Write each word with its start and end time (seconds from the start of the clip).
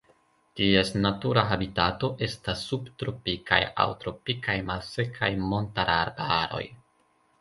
Ties 0.59 0.87
natura 1.01 1.43
habitato 1.49 2.09
estas 2.27 2.63
subtropikaj 2.71 3.61
aŭ 3.85 3.87
tropikaj 4.05 4.57
malsekaj 4.71 5.31
montararbaroj. 5.55 6.65